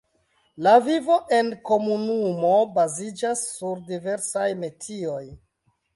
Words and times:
La 0.67 0.71
vivo 0.85 1.17
enkomunumo 1.39 2.55
baziĝas 2.79 3.47
sur 3.59 3.87
diversaj 3.91 4.49
metioj. 4.63 5.25